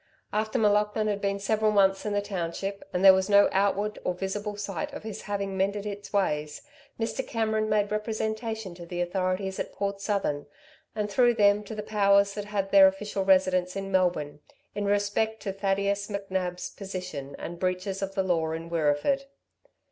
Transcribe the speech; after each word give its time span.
After 0.33 0.57
M'Laughlin 0.57 1.05
had 1.05 1.21
been 1.21 1.37
several 1.37 1.69
months 1.71 2.07
in 2.07 2.13
the 2.13 2.23
township, 2.23 2.83
and 2.91 3.05
there 3.05 3.13
was 3.13 3.29
no 3.29 3.47
outward 3.51 3.99
or 4.03 4.15
visible 4.15 4.57
sight 4.57 4.91
of 4.93 5.03
his 5.03 5.21
having 5.21 5.55
mended 5.55 5.85
its 5.85 6.11
ways, 6.11 6.63
Mr. 6.99 7.23
Cameron 7.27 7.69
made 7.69 7.91
representation 7.91 8.73
to 8.73 8.87
the 8.87 8.99
authorities 8.99 9.59
at 9.59 9.73
Port 9.73 10.01
Southern, 10.01 10.47
and 10.95 11.11
through 11.11 11.35
them 11.35 11.61
to 11.65 11.75
the 11.75 11.83
powers 11.83 12.33
that 12.33 12.45
had 12.45 12.71
their 12.71 12.87
official 12.87 13.23
residence 13.23 13.75
in 13.75 13.91
Melbourne, 13.91 14.39
in 14.73 14.85
respect 14.85 15.39
to 15.43 15.53
Thadeus 15.53 16.07
McNab's 16.07 16.71
position 16.71 17.35
and 17.37 17.59
breaches 17.59 18.01
of 18.01 18.15
the 18.15 18.23
law 18.23 18.53
in 18.53 18.71
Wirreeford. 18.71 19.25